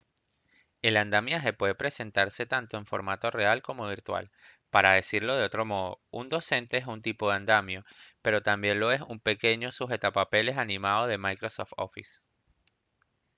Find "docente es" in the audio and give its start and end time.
6.27-6.87